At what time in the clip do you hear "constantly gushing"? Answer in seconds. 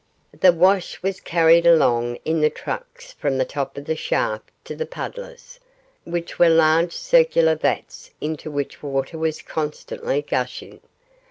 9.43-10.79